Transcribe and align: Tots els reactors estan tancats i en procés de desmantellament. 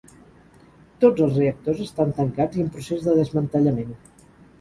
Tots 1.03 1.25
els 1.25 1.35
reactors 1.39 1.83
estan 1.85 2.13
tancats 2.21 2.61
i 2.61 2.65
en 2.65 2.71
procés 2.79 3.05
de 3.09 3.15
desmantellament. 3.21 3.93